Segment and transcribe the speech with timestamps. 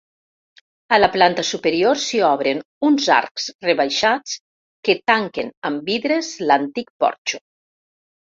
[0.95, 4.33] A la planta superior s'hi obren uns arcs rebaixats
[4.89, 7.43] que tanquen amb vidres l'antic porxo.